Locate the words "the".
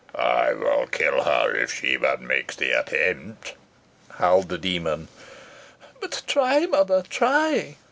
2.55-2.71, 4.49-4.57